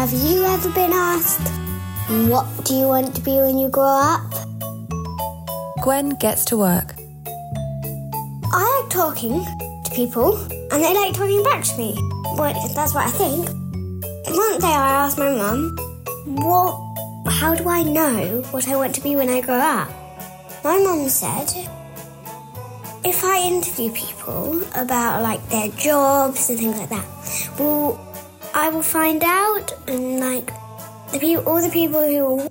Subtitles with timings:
[0.00, 1.46] Have you ever been asked,
[2.30, 4.32] what do you want to be when you grow up?
[5.82, 6.94] Gwen gets to work.
[8.50, 9.44] I like talking
[9.84, 10.38] to people,
[10.72, 11.92] and they like talking back to me.
[12.38, 13.46] Well, that's what I think.
[14.34, 15.76] One day I asked my mum,
[16.46, 16.80] what,
[17.30, 19.90] how do I know what I want to be when I grow up?
[20.64, 21.52] My mum said,
[23.04, 27.04] if I interview people about like their jobs and things like that,
[27.58, 28.09] well,
[28.52, 30.46] I will find out, and like
[31.12, 32.48] the people, all the people who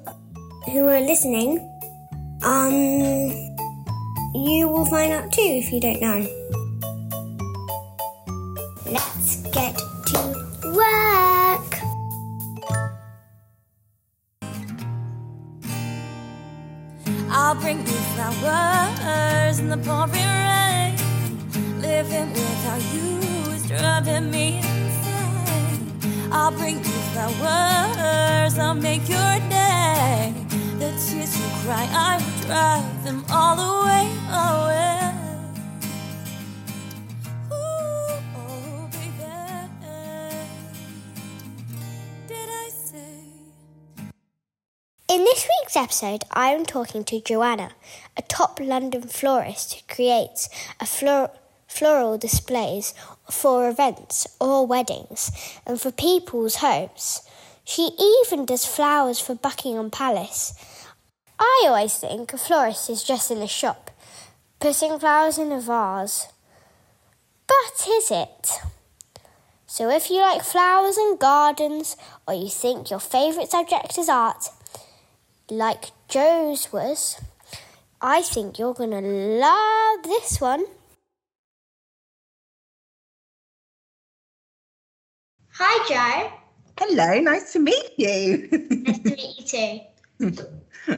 [0.72, 1.60] who are listening,
[2.44, 2.74] um,
[4.34, 6.26] you will find out too if you don't know.
[8.86, 9.76] Let's get
[10.08, 10.20] to
[10.74, 11.72] work.
[17.30, 20.96] I'll bring you flowers in the pouring rain.
[21.82, 23.20] Living without you
[23.52, 24.79] is driving me.
[26.32, 30.34] I'll bring you flowers, I'll make your day.
[30.78, 35.12] The tears you cry, I will drive them all away, away.
[37.52, 38.22] Oh,
[42.70, 42.98] say?
[45.08, 47.72] In this week's episode, I am talking to Joanna,
[48.16, 50.48] a top London florist who creates
[50.80, 51.32] a flor-
[51.70, 52.94] floral displays
[53.32, 55.32] for events or weddings
[55.66, 57.22] and for people's homes.
[57.64, 60.54] She even does flowers for Buckingham Palace.
[61.40, 63.92] I always think a florist is just in a shop,
[64.60, 66.28] putting flowers in a vase.
[67.48, 68.60] But is it?
[69.68, 71.96] So if you like flowers and gardens,
[72.28, 74.50] or you think your favourite subject is art,
[75.50, 77.22] like Jo's was,
[78.02, 80.66] I think you're going to love this one.
[85.62, 86.32] Hi, Jo.
[86.78, 88.48] Hello, nice to meet you.
[88.88, 89.82] Nice to meet you
[90.24, 90.98] too.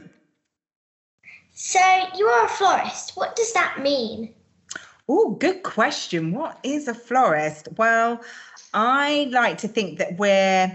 [1.52, 1.80] so,
[2.16, 3.16] you are a florist.
[3.16, 4.32] What does that mean?
[5.08, 6.30] oh, good question.
[6.30, 7.70] What is a florist?
[7.76, 8.22] Well,
[8.72, 10.72] I like to think that we're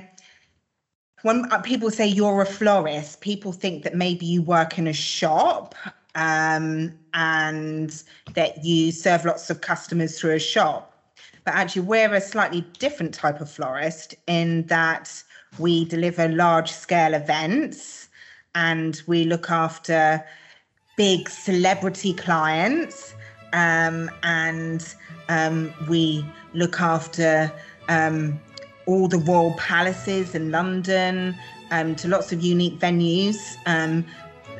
[1.21, 4.93] when uh, people say you're a florist, people think that maybe you work in a
[4.93, 5.75] shop
[6.15, 10.86] um, and that you serve lots of customers through a shop.
[11.47, 15.23] But actually, we're a slightly different type of florist in that
[15.57, 18.09] we deliver large scale events
[18.53, 20.25] and we look after
[20.97, 23.15] big celebrity clients
[23.53, 24.93] um, and
[25.29, 27.49] um, we look after
[27.87, 28.37] um,
[28.85, 31.33] all the royal palaces in London
[31.71, 34.05] um, to lots of unique venues, um,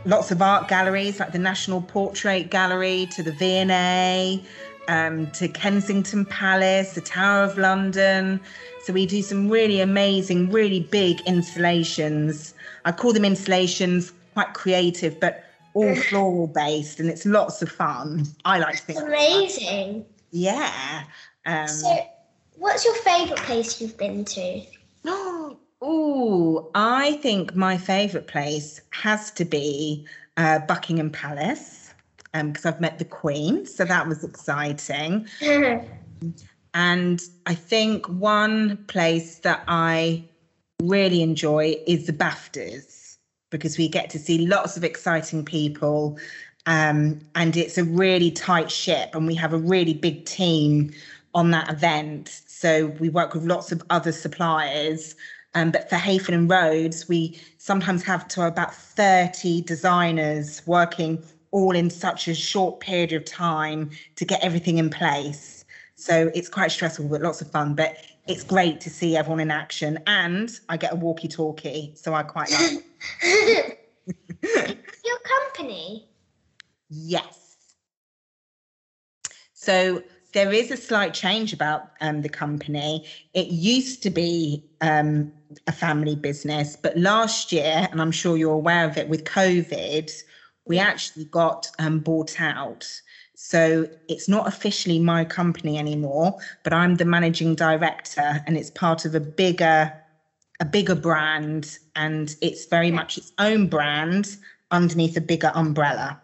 [0.05, 4.41] lots of art galleries like the National Portrait Gallery to the V&A,
[4.87, 8.39] um, to Kensington Palace, the Tower of London.
[8.83, 12.53] So we do some really amazing, really big installations.
[12.85, 15.43] I call them installations, quite creative, but
[15.73, 18.25] all floral based, and it's lots of fun.
[18.45, 18.99] I like to think.
[18.99, 20.05] Amazing.
[20.31, 21.03] Yeah.
[21.45, 22.07] Um, So,
[22.55, 24.61] what's your favourite place you've been to?
[25.79, 31.86] Oh, I think my favourite place has to be uh, Buckingham Palace
[32.33, 35.27] because I've met the Queen, so that was exciting.
[36.73, 40.23] And I think one place that I
[40.83, 43.17] really enjoy is the BAFTAs
[43.49, 46.19] because we get to see lots of exciting people.
[46.67, 50.91] Um, and it's a really tight ship, and we have a really big team
[51.33, 52.41] on that event.
[52.45, 55.15] So we work with lots of other suppliers.
[55.55, 61.75] Um, but for Hayford and Rhodes, we sometimes have to about 30 designers working all
[61.75, 65.65] in such a short period of time to get everything in place.
[65.95, 67.73] So it's quite stressful, but lots of fun.
[67.73, 67.97] But
[68.27, 69.99] it's great to see everyone in action.
[70.07, 72.83] And I get a walkie talkie, so I quite like.
[74.43, 76.07] Your company?
[76.89, 77.55] Yes.
[79.53, 80.03] So
[80.33, 83.05] there is a slight change about um, the company.
[83.33, 85.31] It used to be um,
[85.65, 90.11] a family business, but last year, and I'm sure you're aware of it, with COVID,
[90.67, 92.85] we actually got um, bought out.
[93.35, 99.05] So it's not officially my company anymore, but I'm the managing director, and it's part
[99.05, 99.93] of a bigger,
[100.59, 104.37] a bigger brand, and it's very much its own brand
[104.71, 106.19] underneath a bigger umbrella.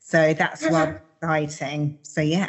[0.00, 1.98] So that's what i exciting.
[2.02, 2.48] So yeah.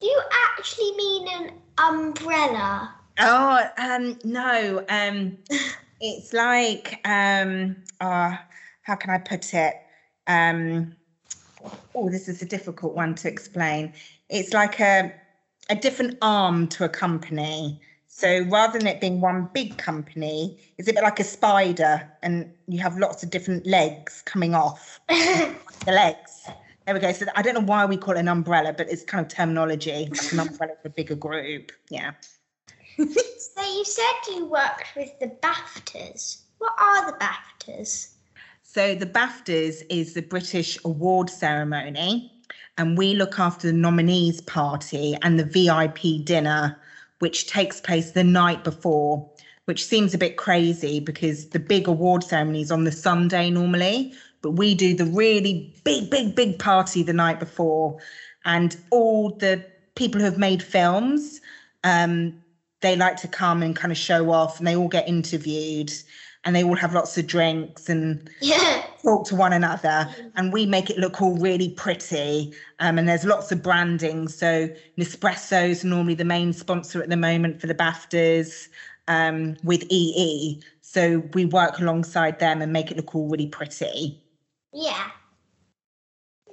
[0.00, 2.94] Do you actually mean an umbrella?
[3.18, 5.38] Oh um no um
[6.00, 8.36] it's like um uh
[8.82, 9.74] how can I put it
[10.26, 10.94] um
[11.94, 13.92] Oh, this is a difficult one to explain.
[14.28, 15.12] It's like a
[15.70, 17.80] a different arm to a company.
[18.06, 22.52] So rather than it being one big company, it's a bit like a spider, and
[22.68, 25.56] you have lots of different legs coming off the
[25.86, 26.46] legs.
[26.86, 27.12] There we go.
[27.12, 30.06] So I don't know why we call it an umbrella, but it's kind of terminology.
[30.10, 31.72] Like an umbrella for a bigger group.
[31.88, 32.12] Yeah.
[32.96, 36.42] so you said you worked with the BAFTAs.
[36.58, 38.10] What are the BAFTAs?
[38.62, 42.30] So the BAFTAs is the British award ceremony,
[42.76, 46.76] and we look after the nominees party and the VIP dinner,
[47.20, 49.30] which takes place the night before.
[49.64, 54.12] Which seems a bit crazy because the big award ceremony is on the Sunday normally,
[54.44, 57.96] but we do the really big, big, big party the night before,
[58.44, 59.64] and all the
[59.96, 61.40] people who have made films,
[61.82, 62.34] um,
[62.82, 65.90] they like to come and kind of show off, and they all get interviewed
[66.44, 68.82] and they all have lots of drinks and Yeah.
[69.02, 70.06] talk to one another.
[70.36, 74.28] And we make it look all really pretty um, and there's lots of branding.
[74.28, 74.68] So
[74.98, 78.68] nespresso is normally the main sponsor at the moment for the baftas
[79.08, 84.23] um, with ee so we work alongside them and make it look all really pretty
[84.74, 85.10] Yeah.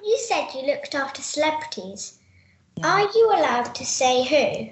[0.03, 2.19] You said you looked after celebrities.
[2.83, 4.71] Are you allowed to say who?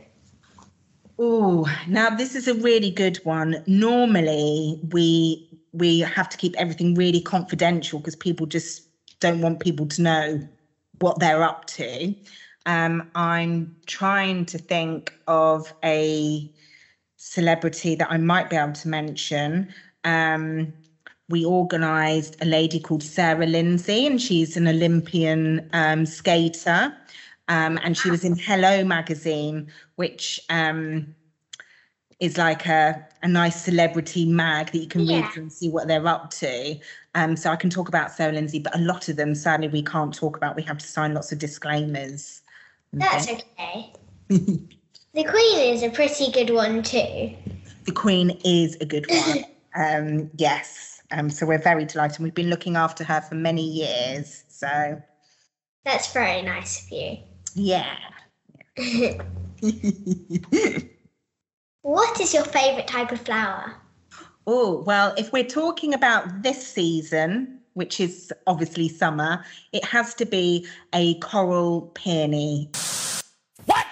[1.17, 3.61] Oh, now this is a really good one.
[3.67, 8.83] Normally, we we have to keep everything really confidential because people just
[9.19, 10.47] don't want people to know
[10.99, 12.15] what they're up to.
[12.65, 16.49] Um, I'm trying to think of a
[17.17, 19.73] celebrity that I might be able to mention.
[20.03, 20.73] Um,
[21.29, 26.93] we organised a lady called Sarah Lindsay, and she's an Olympian um, skater.
[27.47, 31.15] Um, and she was in Hello magazine, which um,
[32.19, 35.31] is like a, a nice celebrity mag that you can read Yeah.
[35.31, 36.77] through and see what they're up to.
[37.15, 39.81] Um, so I can talk about Sarah Lindsay, but a lot of them, sadly, we
[39.81, 40.55] can't talk about.
[40.55, 42.41] We have to sign lots of disclaimers.
[42.93, 43.93] That's okay.
[44.29, 47.31] the Queen is a pretty good one too.
[47.85, 49.45] The Queen is a good one.
[49.75, 50.98] um, yes.
[51.11, 52.19] Um, so we're very delighted.
[52.19, 54.44] We've been looking after her for many years.
[54.50, 55.01] So
[55.85, 57.17] That's very nice of you.
[57.56, 57.95] yeah.
[61.81, 63.75] What is your favourite type of flower?
[64.45, 70.25] Oh, well, if we're talking about this season, which is obviously summer, it has to
[70.25, 72.69] be a coral peony.
[73.65, 73.85] What?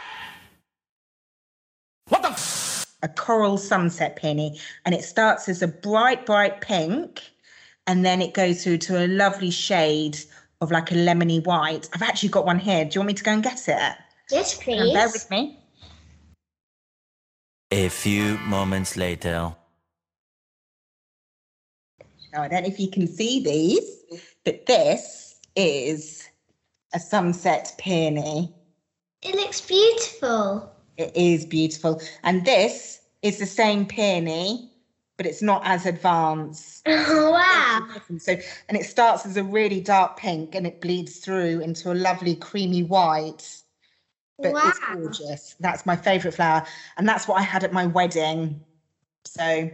[2.09, 2.29] What the?
[2.29, 4.57] F- A coral sunset peony.
[4.85, 7.21] And it starts as a bright, bright pink,
[7.85, 10.17] and then it goes through to a lovely shade
[10.61, 11.89] of like a lemony white.
[11.93, 12.85] I've actually got one here.
[12.85, 13.97] Do you want me to go and get it?
[14.31, 14.93] Yes, please.
[14.93, 15.59] bear with me.
[17.71, 19.53] A few moments later.
[22.31, 26.29] Now, I don't know if you can see these, but this is
[26.93, 28.55] a sunset peony.
[29.21, 30.71] It looks beautiful.
[30.95, 32.01] It is beautiful.
[32.23, 34.71] And this is the same peony,
[35.17, 36.83] but it's not as advanced.
[36.87, 37.87] Oh, wow.
[38.17, 38.37] So,
[38.69, 42.35] and it starts as a really dark pink and it bleeds through into a lovely
[42.35, 43.61] creamy white.
[44.39, 45.55] But it's gorgeous.
[45.59, 46.65] That's my favourite flower.
[46.97, 48.63] And that's what I had at my wedding.
[49.25, 49.69] So,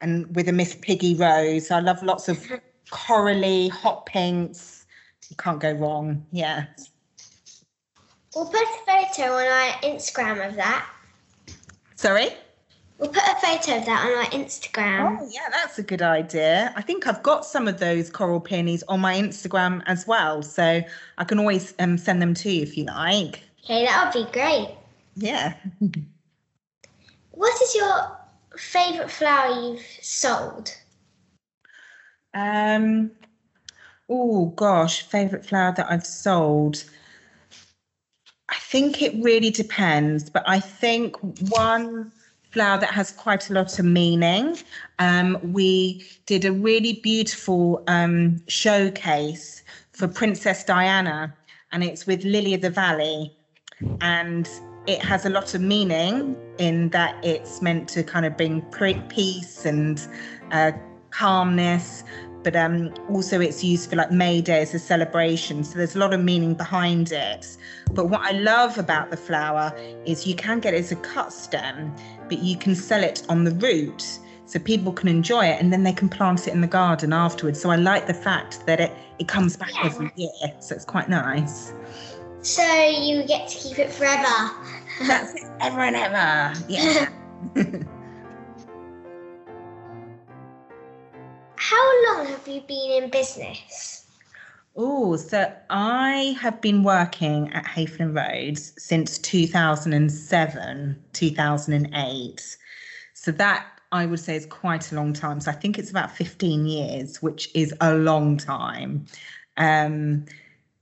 [0.00, 1.70] and with a Miss Piggy rose.
[1.70, 2.46] I love lots of
[2.90, 4.86] corally, hot pinks.
[5.28, 6.24] You can't go wrong.
[6.30, 6.66] Yeah.
[8.34, 10.88] We'll put a photo on our Instagram of that.
[11.96, 12.28] Sorry?
[12.98, 15.18] We'll put a photo of that on our Instagram.
[15.20, 16.72] Oh, yeah, that's a good idea.
[16.76, 20.42] I think I've got some of those coral peonies on my Instagram as well.
[20.42, 20.80] So
[21.18, 23.42] I can always um, send them to you if you like.
[23.64, 24.70] Okay, that would be great.
[25.14, 25.54] Yeah.
[27.36, 28.16] What is your
[28.56, 30.74] favourite flower you've sold?
[32.32, 33.10] Um,
[34.08, 36.82] oh, gosh, favourite flower that I've sold.
[38.48, 41.16] I think it really depends, but I think
[41.50, 42.10] one
[42.56, 44.56] flower that has quite a lot of meaning.
[44.98, 51.36] Um, we did a really beautiful um, showcase for Princess Diana,
[51.72, 53.36] and it's with Lily of the Valley.
[54.00, 54.48] And
[54.86, 58.62] it has a lot of meaning in that it's meant to kind of bring
[59.10, 60.00] peace and
[60.50, 60.72] uh,
[61.10, 62.04] calmness,
[62.46, 65.64] but um, also it's used for like May Day as a celebration.
[65.64, 67.56] So there's a lot of meaning behind it.
[67.92, 71.32] But what I love about the flower is you can get it as a cut
[71.32, 71.92] stem,
[72.28, 75.82] but you can sell it on the root So people can enjoy it and then
[75.82, 77.60] they can plant it in the garden afterwards.
[77.60, 80.30] So I like the fact that it, it comes back every year.
[80.60, 81.72] So it's quite nice.
[82.42, 84.52] So you get to keep it forever.
[85.00, 86.54] That's it, ever and ever.
[86.68, 87.08] Yeah.
[91.56, 94.05] How long have you been in business?
[94.78, 102.56] Oh, so I have been working at Hayford Rhodes since 2007, 2008.
[103.14, 105.40] So that I would say is quite a long time.
[105.40, 109.06] So I think it's about 15 years, which is a long time.
[109.56, 110.26] Um,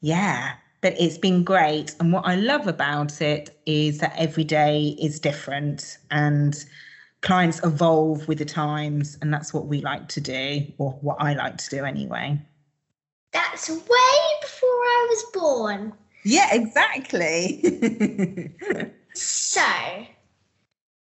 [0.00, 1.94] yeah, but it's been great.
[2.00, 6.64] And what I love about it is that every day is different and
[7.20, 9.16] clients evolve with the times.
[9.22, 12.40] And that's what we like to do, or what I like to do anyway.
[13.34, 15.92] That's way before I was born.
[16.24, 17.62] Yeah, exactly.
[19.16, 19.62] So,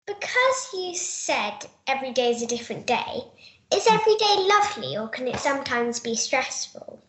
[0.08, 3.24] because you said every day is a different day,
[3.72, 7.00] is every day lovely or can it sometimes be stressful?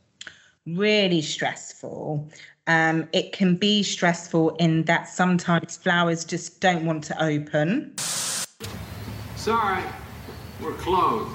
[0.67, 2.29] really stressful.
[2.67, 7.97] Um, it can be stressful in that sometimes flowers just don't want to open.
[9.37, 9.83] Sorry,
[10.63, 11.35] we're closed.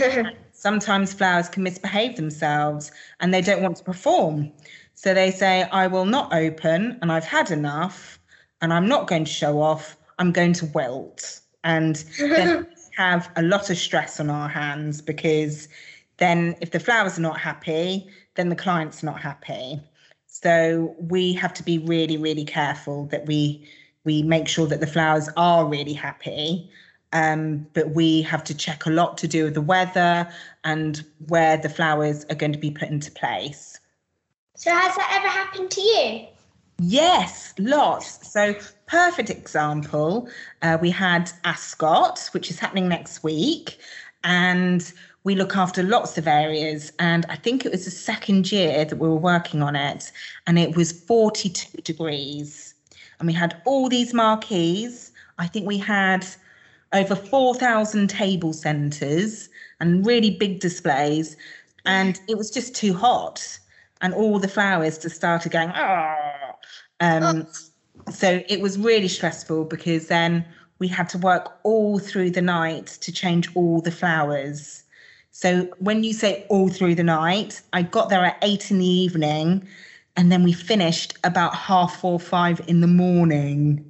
[0.52, 4.52] Sometimes flowers can misbehave themselves and they don't want to perform.
[4.94, 8.18] So they say, I will not open and I've had enough
[8.60, 9.96] and I'm not going to show off.
[10.18, 11.40] I'm going to wilt.
[11.64, 15.68] And then have a lot of stress on our hands because
[16.16, 19.80] then if the flowers are not happy, then the client's are not happy.
[20.26, 23.68] So we have to be really, really careful that we
[24.04, 26.70] we make sure that the flowers are really happy.
[27.16, 30.28] Um, but we have to check a lot to do with the weather
[30.64, 33.80] and where the flowers are going to be put into place.
[34.54, 36.26] So, has that ever happened to you?
[36.78, 38.30] Yes, lots.
[38.30, 38.54] So,
[38.84, 40.28] perfect example.
[40.60, 43.78] Uh, we had Ascot, which is happening next week,
[44.22, 44.92] and
[45.24, 46.92] we look after lots of areas.
[46.98, 50.12] And I think it was the second year that we were working on it,
[50.46, 52.74] and it was 42 degrees.
[53.18, 55.12] And we had all these marquees.
[55.38, 56.26] I think we had
[56.92, 59.48] over 4,000 table centres
[59.80, 61.36] and really big displays.
[61.84, 63.58] And it was just too hot.
[64.00, 66.52] And all the flowers just started going, oh.
[67.00, 67.46] Um,
[68.10, 70.44] so it was really stressful because then
[70.78, 74.84] we had to work all through the night to change all the flowers.
[75.30, 78.86] So when you say all through the night, I got there at eight in the
[78.86, 79.66] evening
[80.16, 83.84] and then we finished about half four, five in the morning.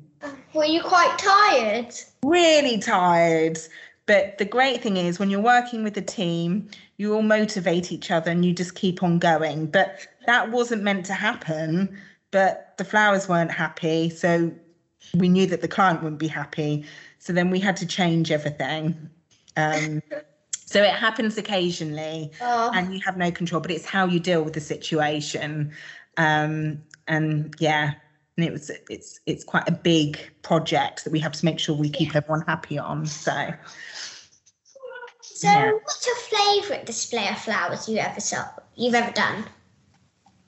[0.56, 1.94] Were you quite tired?
[2.24, 3.58] Really tired.
[4.06, 8.10] But the great thing is when you're working with a team, you all motivate each
[8.10, 9.66] other and you just keep on going.
[9.66, 11.98] But that wasn't meant to happen.
[12.30, 14.08] But the flowers weren't happy.
[14.08, 14.50] So
[15.14, 16.86] we knew that the client wouldn't be happy.
[17.18, 19.10] So then we had to change everything.
[19.56, 20.00] Um,
[20.64, 22.70] so it happens occasionally Oh.
[22.74, 25.72] and you have no control, but it's how you deal with the situation.
[26.16, 27.94] Um, and yeah,
[28.36, 31.74] and it was it's it's quite a big project that we have to make sure
[31.74, 33.06] we keep everyone happy on.
[33.06, 33.52] So
[35.22, 35.72] So, Yeah.
[35.72, 38.44] what's your favourite display of flowers you ever saw?
[38.74, 39.44] You've ever done?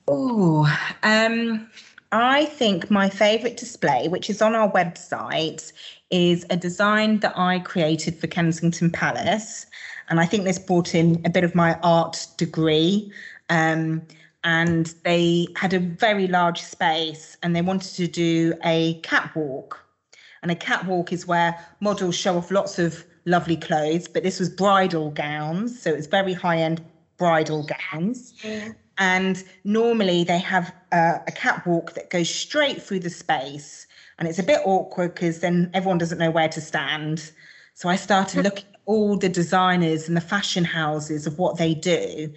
[0.07, 0.65] Oh,
[1.03, 1.69] um,
[2.11, 5.71] I think my favourite display, which is on our website,
[6.09, 9.67] is a design that I created for Kensington Palace.
[10.09, 13.11] And I think this brought in a bit of my art degree.
[13.49, 14.01] Um,
[14.43, 19.79] and they had a very large space and they wanted to do a catwalk.
[20.41, 24.49] And a catwalk is where models show off lots of lovely clothes, but this was
[24.49, 25.81] bridal gowns.
[25.81, 26.81] So it's very high end
[27.17, 28.33] bridal gowns.
[28.97, 33.87] And normally they have uh, a catwalk that goes straight through the space.
[34.17, 37.31] And it's a bit awkward because then everyone doesn't know where to stand.
[37.73, 41.73] So I started looking at all the designers and the fashion houses of what they
[41.73, 42.33] do.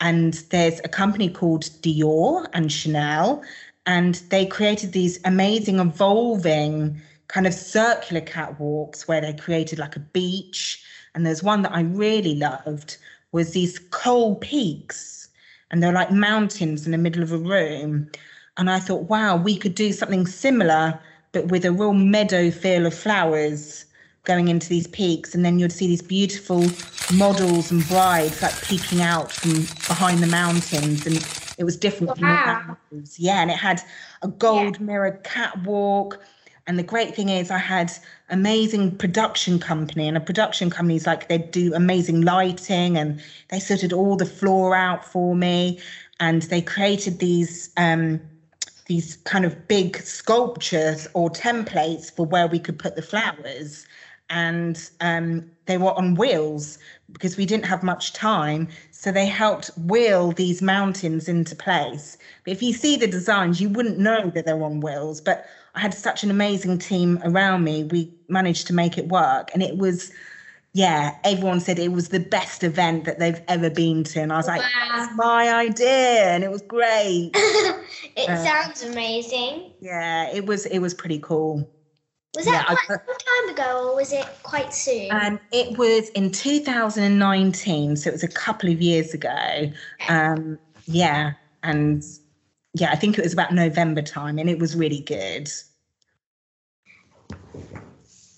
[0.00, 3.42] And there's a company called Dior and Chanel,
[3.86, 10.00] and they created these amazing, evolving kind of circular catwalks where they created like a
[10.00, 10.82] beach.
[11.14, 12.96] And there's one that I really loved
[13.32, 15.28] was these coal peaks,
[15.70, 18.10] and they're like mountains in the middle of a room.
[18.56, 20.98] And I thought, wow, we could do something similar,
[21.32, 23.84] but with a real meadow feel of flowers
[24.28, 25.34] going into these peaks.
[25.34, 26.64] And then you'd see these beautiful
[27.12, 31.04] models and brides like peeking out from behind the mountains.
[31.04, 31.16] And
[31.58, 32.76] it was different from the.
[33.16, 33.42] Yeah.
[33.42, 33.82] And it had
[34.22, 36.20] a gold mirror catwalk.
[36.68, 37.90] And the great thing is, I had
[38.28, 43.58] amazing production company, and a production company is like they do amazing lighting, and they
[43.58, 45.80] sorted all the floor out for me,
[46.20, 48.20] and they created these um,
[48.84, 53.86] these kind of big sculptures or templates for where we could put the flowers,
[54.30, 56.78] and um, they were on wheels
[57.12, 62.18] because we didn't have much time, so they helped wheel these mountains into place.
[62.44, 65.80] But if you see the designs, you wouldn't know that they're on wheels, but I
[65.80, 67.84] had such an amazing team around me.
[67.84, 70.12] We managed to make it work, and it was
[70.74, 74.20] yeah, everyone said it was the best event that they've ever been to.
[74.20, 76.30] And I was like, that's my idea.
[76.30, 77.30] And it was great.
[77.34, 79.72] it Uh, sounds amazing.
[79.80, 81.68] yeah, it was it was pretty cool.
[82.36, 85.10] Was that yeah, quite long time ago or was it quite soon?
[85.10, 89.72] Um, it was in 2019, so it was a couple of years ago.
[90.08, 91.32] Um, yeah,
[91.62, 92.04] and
[92.74, 95.50] yeah, I think it was about November time, and it was really good.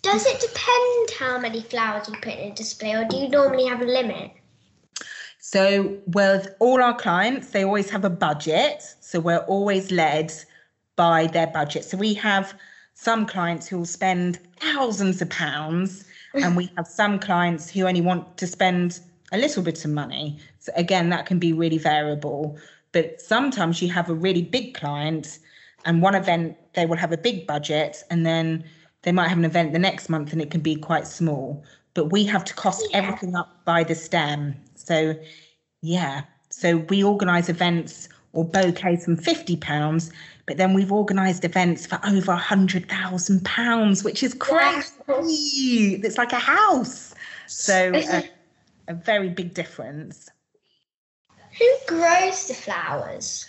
[0.03, 3.67] Does it depend how many flowers you put in a display or do you normally
[3.67, 4.31] have a limit?
[5.41, 8.83] So, with all our clients, they always have a budget.
[9.01, 10.33] So, we're always led
[10.97, 11.85] by their budget.
[11.85, 12.55] So, we have
[13.01, 16.05] some clients who will spend thousands of pounds,
[16.35, 19.01] and we have some clients who only want to spend
[19.33, 20.39] a little bit of money.
[20.59, 22.59] So, again, that can be really variable.
[22.93, 25.39] But sometimes you have a really big client,
[25.87, 28.65] and one event they will have a big budget, and then
[29.01, 31.65] they might have an event the next month and it can be quite small.
[31.95, 32.99] But we have to cost Yeah.
[32.99, 34.55] everything up by the stem.
[34.75, 35.15] So,
[35.81, 36.23] yeah.
[36.51, 40.11] So we organise events or bouquets from fifty pounds,
[40.47, 46.01] but then we've organised events for over a hundred thousand pounds, which is crazy.
[46.03, 47.15] It's like a house.
[47.47, 48.23] So uh,
[48.89, 50.29] a very big difference.
[51.59, 53.47] Who grows the flowers?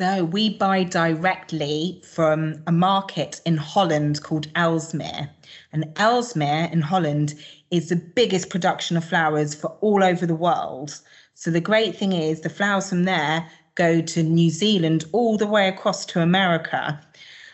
[0.00, 5.28] So we buy directly from a market in Holland called Aalsmeer.
[5.72, 7.34] And Aalsmeer in Holland
[7.70, 10.98] is the biggest production of flowers for all over the world.
[11.34, 13.46] So the great thing is the flowers from there
[13.80, 17.00] go to New Zealand all the way across to America.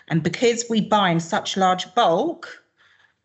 [0.08, 2.64] And because we buy in such large bulk,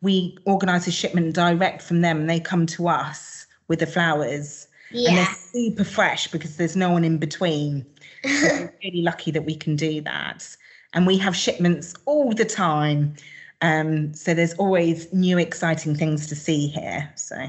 [0.01, 4.67] we organize a shipment direct from them and they come to us with the flowers.
[5.09, 7.85] And they're super fresh because there's no one in between.
[8.23, 10.55] So we're really lucky that we can do that.
[10.93, 13.15] And we have shipments all the time.
[13.61, 17.11] Um, so there's always new exciting things to see here.
[17.15, 17.47] So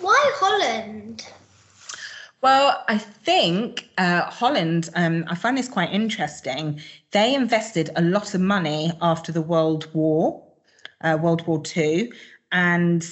[0.00, 1.24] Why Holland?
[2.40, 6.80] Well, I think uh, Holland, um, I find this quite interesting.
[7.10, 10.42] They invested a lot of money after the World War,
[11.00, 12.12] uh, World War Two,
[12.52, 13.04] and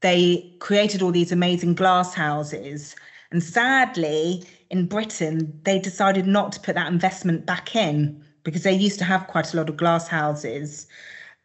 [0.00, 2.96] they created all these amazing glass houses.
[3.30, 8.72] And sadly, in Britain, they decided not to put that investment back in because they
[8.72, 10.88] used to have quite a lot of glass houses.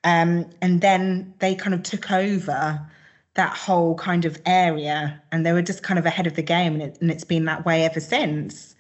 [0.04, 2.82] Um, and then they kind of took over
[3.38, 6.74] that whole kind of area and they were just kind of ahead of the game
[6.74, 8.76] and, it, it's been that way ever since.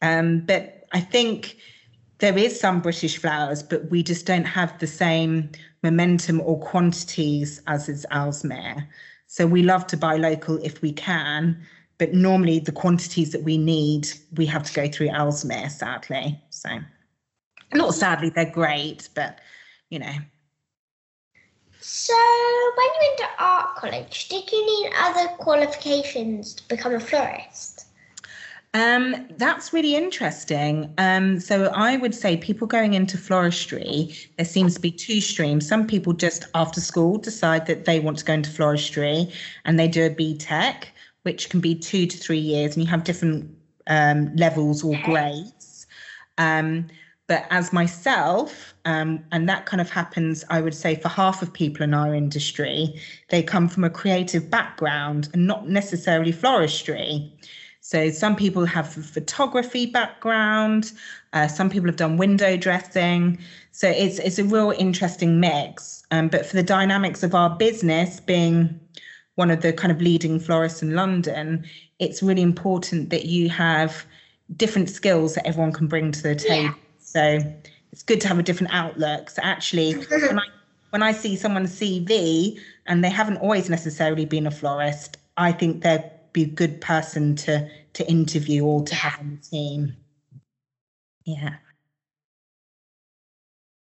[0.00, 1.56] Um, but i think
[2.18, 5.50] there is some british flowers but we just don't have the same
[5.82, 8.86] momentum or quantities as is Aalsmeer.
[9.26, 11.60] so we love to buy local if we can
[11.98, 16.40] but normally the quantities that we need we have to go through Aalsmeer, sadly.
[16.50, 16.70] So
[17.74, 19.40] not sadly they're great but
[19.90, 20.14] you know
[21.80, 22.14] So,
[22.76, 27.86] when you went to art college, did you need other qualifications to become a florist?
[28.74, 30.92] Um, that's really interesting.
[30.98, 35.66] Um, so I would say people going into floristry, there seems to be two streams.
[35.66, 39.32] Some people just after school decide that they want to go into floristry
[39.64, 40.84] and they do a BTEC,
[41.22, 43.50] which can be two to three years, and you have different
[43.86, 45.86] um, levels or grades.
[46.36, 46.88] Um,
[47.28, 51.52] but as myself, um, and that kind of happens, I would say, for half of
[51.52, 57.30] people in our industry, they come from a creative background and not necessarily floristry.
[57.80, 60.92] So some people have a photography background,
[61.34, 63.38] uh, some people have done window dressing.
[63.72, 66.04] So it's it's a real interesting mix.
[66.10, 68.80] Um, but for the dynamics of our business, being
[69.34, 71.66] one of the kind of leading florists in London,
[71.98, 74.06] it's really important that you have
[74.56, 76.74] different skills that everyone can bring to the table.
[77.08, 77.40] So
[77.90, 79.30] it's good to have a different outlook.
[79.30, 80.46] So actually, when I
[80.90, 85.82] when I see someone's CV and they haven't always necessarily been a florist, I think
[85.82, 89.96] they'd be a good person to to interview or to have on the team.
[91.24, 91.54] Yeah.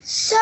[0.02, 0.38] So,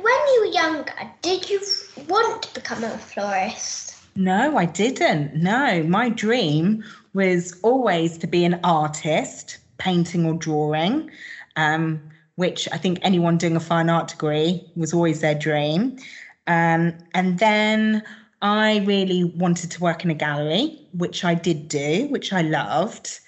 [0.00, 1.60] when you were younger, did you
[2.08, 3.96] want to become a florist?
[4.14, 5.34] No, I didn't.
[5.34, 11.10] No, my dream was always to be an artist, painting or drawing,
[11.56, 12.00] um,
[12.36, 15.98] which I think anyone doing a fine art degree was always their dream.
[16.46, 18.02] Um, and then
[18.42, 23.18] I really wanted to work in a gallery, which I did do, which I loved.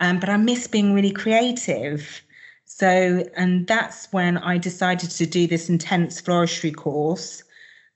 [0.00, 2.22] Um, but I miss being really creative.
[2.66, 7.42] So, and that's when I decided to do this intense floristry course.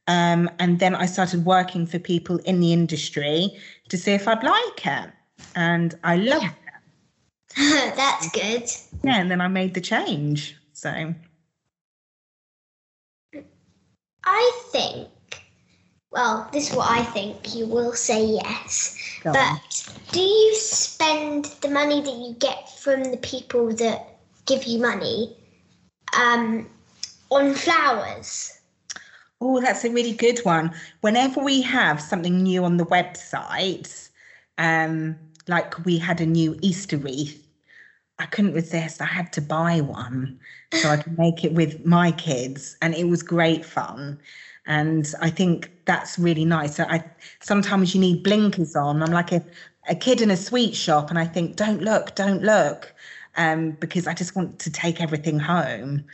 [0.07, 3.59] Um, and then I started working for people in the industry
[3.91, 5.11] to see if I'd like it.
[5.55, 6.68] And I loved it.
[7.97, 8.71] That's good.
[9.03, 10.57] Yeah, and then I made the change.
[10.73, 11.13] So,
[14.25, 15.09] I think
[16.13, 17.57] Well, this is what I think.
[17.57, 18.97] You will say yes.
[19.25, 19.35] Go on.
[19.35, 24.79] but do you spend the money that you get from the people that give you
[24.79, 25.37] money
[26.17, 26.69] um,
[27.31, 28.61] on flowers?
[29.41, 30.73] Oh, that's a really good one.
[31.01, 34.11] Whenever we have something new on the website,
[34.59, 35.17] um,
[35.49, 37.48] like we had a new Easter wreath,
[38.19, 39.01] I couldn't resist.
[39.01, 40.39] I had to buy one
[40.73, 44.19] so I could make it with my kids, and it was great fun.
[44.67, 46.77] And I think that's really nice.
[46.77, 47.05] So I
[47.41, 49.03] sometimes you need blinkers on.
[49.03, 49.43] I'm like a,
[49.89, 52.93] a kid in a sweet shop, and I think, don't look, don't look,
[53.37, 56.05] um, because I just want to take everything home.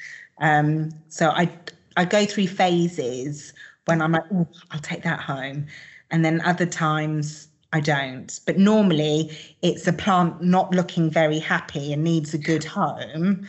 [0.40, 1.50] Um, so I
[1.96, 3.52] I go through phases
[3.86, 5.66] when I'm like, oh, I'll take that home,
[6.10, 8.40] and then other times I don't.
[8.46, 13.46] But normally it's a plant not looking very happy and needs a good home,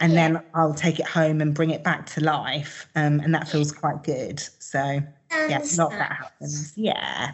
[0.00, 3.46] and then I'll take it home and bring it back to life, um, and that
[3.46, 4.40] feels quite good.
[4.58, 5.00] So
[5.30, 6.72] yeah, a lot that happens.
[6.76, 7.32] Yeah.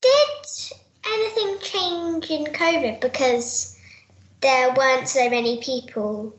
[0.00, 0.72] Did
[1.06, 3.78] anything change in COVID because
[4.40, 6.34] there weren't so many people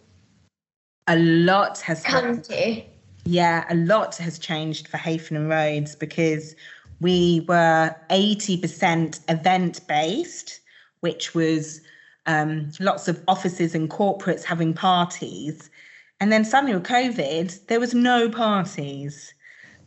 [1.08, 2.44] A lot has come happened.
[2.46, 2.84] to?
[3.26, 6.56] Yeah, a lot has changed for Hayford and Rhodes because
[7.00, 10.60] we were 80% event based,
[11.00, 11.82] which was
[12.26, 15.70] um, lots of offices and corporates having parties.
[16.20, 19.34] And then suddenly with COVID, there was no parties.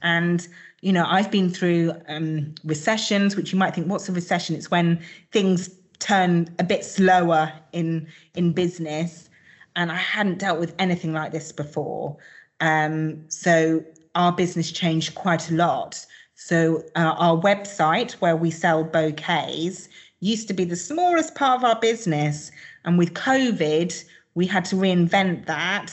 [0.03, 0.46] And,
[0.81, 4.57] you know, I've been through um, recessions, which you might think, what's a recession?
[4.57, 5.01] It's when
[5.33, 9.31] things turn a bit slower in in business.
[9.75, 12.16] And I hadn't dealt with anything like this before.
[12.61, 16.05] Um, so our business changed quite a lot.
[16.35, 19.88] So uh, our website, where we sell bouquets,
[20.21, 22.51] used to be the smallest part of our business,
[22.85, 25.92] and with COVID, we had to reinvent that,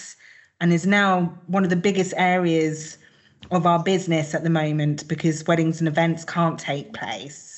[0.59, 2.97] and is now one of the biggest areas
[3.51, 7.52] of our business at the moment because weddings and events can't take place.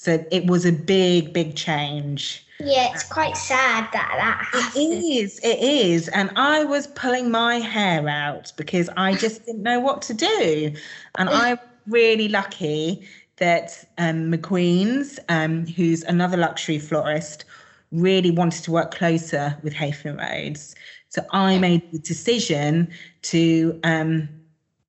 [0.00, 2.46] So it was a big, big change.
[2.58, 5.04] Yeah, it's quite sad that that It happened.
[5.04, 6.08] is, it is.
[6.08, 10.72] And I was pulling my hair out because I just didn't know what to do.
[11.16, 17.44] And I'm really lucky that um, McQueen's, um, who's another luxury florist,
[17.92, 20.74] really wanted to work closer with Hayford Rhodes.
[21.10, 22.88] So I made the decision
[23.20, 24.30] to, um,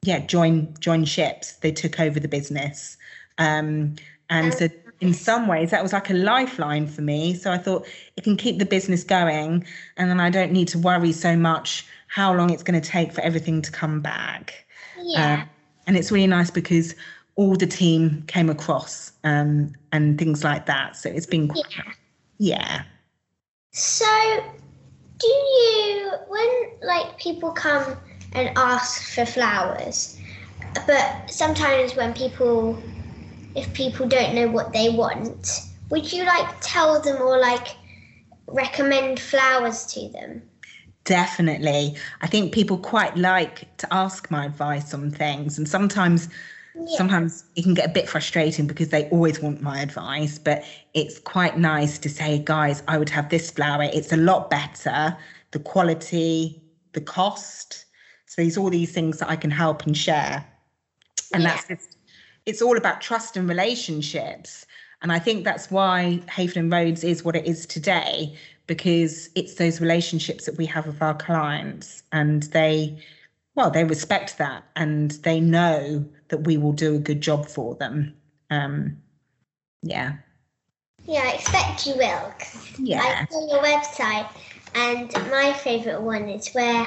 [0.03, 1.57] yeah, join join ships.
[1.57, 2.95] They took over the business,
[3.37, 3.95] um,
[4.29, 4.69] and so
[5.01, 7.33] in some ways that was like a lifeline for me.
[7.33, 7.85] So I thought
[8.15, 9.65] it can keep the business going,
[9.97, 13.11] and then I don't need to worry so much how long it's going to take
[13.11, 14.65] for everything to come back.
[15.01, 15.41] Yeah.
[15.41, 15.49] Um,
[15.87, 16.95] and it's really nice because
[17.35, 20.95] all the team came across um, and things like that.
[20.95, 21.65] So it's been, quite,
[22.37, 22.83] yeah.
[23.71, 24.05] So,
[25.17, 26.49] do you, when
[26.83, 27.97] like people come
[28.33, 30.19] and ask for flowers,
[30.85, 32.81] but sometimes when people,
[33.55, 37.75] if people don't know what they want, would you like tell them or like
[38.47, 40.41] recommend flowers to them?
[41.03, 41.95] Definitely.
[42.21, 45.57] I think people quite like to ask my advice on things.
[45.57, 46.29] And sometimes
[46.95, 51.19] sometimes it can get a bit frustrating because they always want my advice, but it's
[51.19, 53.83] quite nice to say, guys, I would have this flower.
[53.83, 55.17] It's a lot better.
[55.51, 56.61] The quality,
[56.93, 57.85] the cost.
[58.25, 60.45] So there's all these things that I can help and share.
[61.33, 61.90] And that's just
[62.45, 64.65] it's all about trust and relationships.
[65.01, 69.55] And I think that's why Hayford and Rhodes is what it is today, because it's
[69.55, 73.01] those relationships that we have with our clients and they
[73.53, 77.75] well, they respect that and they know that we will do a good job for
[77.75, 78.15] them.
[78.49, 78.97] Um
[79.83, 80.13] yeah.
[81.05, 82.33] Yeah, I expect you will
[82.77, 83.01] Yeah.
[83.01, 84.29] I saw your website,
[84.75, 86.85] and my favourite one is where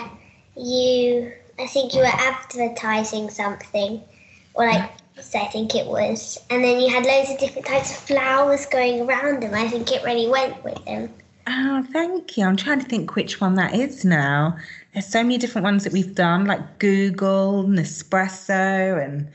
[0.57, 4.01] you, I think you were advertising something,
[4.55, 7.96] or like, I think it was, and then you had loads of different types of
[7.96, 9.55] flowers going around them.
[9.55, 11.12] I think it really went with them.
[11.46, 12.46] Oh, thank you.
[12.46, 14.57] I'm trying to think which one that is now.
[14.92, 19.29] There's so many different ones that we've done, like Google, Nespresso, and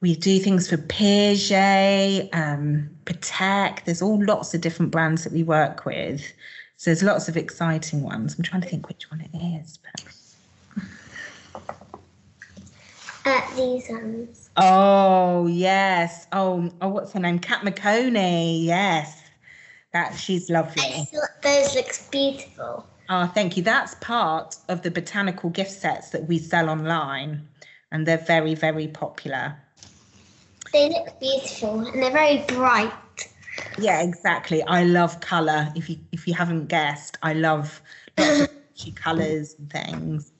[0.00, 3.84] we do things for Piaget, um, Patek.
[3.84, 6.32] There's all lots of different brands that we work with.
[6.78, 8.36] So there's lots of exciting ones.
[8.36, 9.78] I'm trying to think which one it is.
[9.78, 10.14] But...
[13.24, 14.50] Uh, these ones.
[14.56, 16.26] Oh yes.
[16.32, 17.38] Oh, oh, what's her name?
[17.38, 18.64] Kat McConey.
[18.64, 19.22] Yes,
[19.92, 20.82] that she's I lovely.
[20.82, 22.86] thought those looks beautiful.
[23.08, 23.62] Oh, thank you.
[23.62, 27.48] That's part of the botanical gift sets that we sell online,
[27.90, 29.56] and they're very, very popular.
[30.72, 32.92] They look beautiful and they're very bright.
[33.78, 34.62] Yeah, exactly.
[34.62, 35.72] I love color.
[35.74, 37.80] If you if you haven't guessed, I love
[38.18, 38.42] lots
[38.86, 40.32] of colors and things.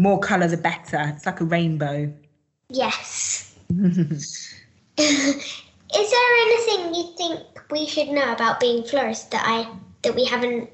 [0.00, 1.12] More colour the better.
[1.14, 2.12] It's like a rainbow.
[2.68, 3.54] Yes.
[4.98, 9.70] Is there anything you think we should know about being florists that I
[10.02, 10.70] that we haven't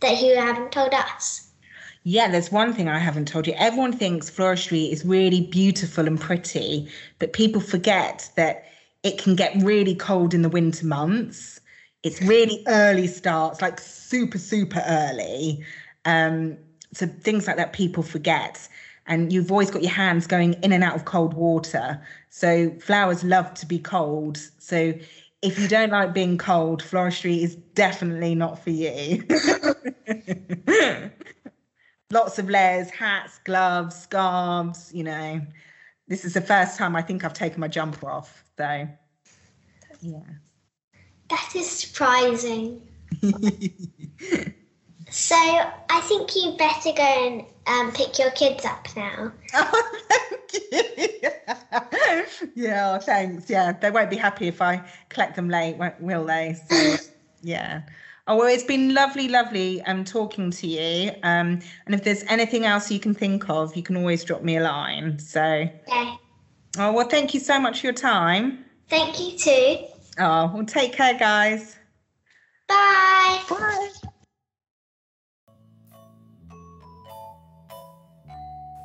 [0.00, 1.50] that you haven't told us?
[2.04, 3.54] Yeah, there's one thing I haven't told you.
[3.58, 8.64] Everyone thinks floristry is really beautiful and pretty, but people forget that
[9.02, 11.60] it can get really cold in the winter months.
[12.04, 15.64] It's really early starts, like super, super early.
[16.04, 16.56] Um,
[16.92, 18.68] so things like that people forget.
[19.06, 22.00] And you've always got your hands going in and out of cold water.
[22.28, 24.38] So flowers love to be cold.
[24.58, 24.92] So
[25.40, 29.24] if you don't like being cold, floristry is definitely not for you.
[32.10, 35.40] Lots of layers, hats, gloves, scarves, you know.
[36.08, 38.88] This is the first time I think I've taken my jumper off, though.
[40.00, 40.20] Yeah.
[41.28, 42.82] That is surprising.
[45.10, 49.32] so I think you better go and um, pick your kids up now.
[49.54, 51.30] Oh, thank you.
[52.54, 53.48] yeah, thanks.
[53.48, 56.56] Yeah, they won't be happy if I collect them late, won't- will they?
[56.68, 56.96] So,
[57.42, 57.82] yeah.
[58.26, 61.12] Oh well, it's been lovely, lovely um talking to you.
[61.22, 64.56] Um, and if there's anything else you can think of, you can always drop me
[64.58, 65.18] a line.
[65.18, 66.18] So, Okay.
[66.78, 68.64] oh well, thank you so much for your time.
[68.90, 69.86] Thank you too.
[70.18, 71.76] Oh, well, take care, guys.
[72.68, 73.40] Bye.
[73.48, 73.88] Bye.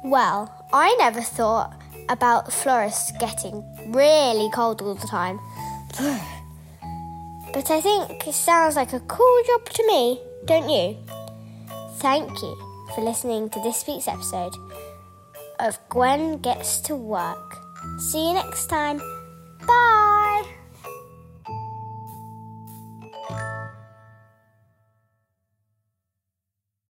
[0.03, 5.39] Well, I never thought about florists getting really cold all the time.
[7.53, 10.97] But I think it sounds like a cool job to me, don't you?
[11.97, 12.57] Thank you
[12.95, 14.55] for listening to this week's episode
[15.59, 17.57] of Gwen Gets to Work.
[17.99, 18.97] See you next time.
[19.67, 20.62] Bye.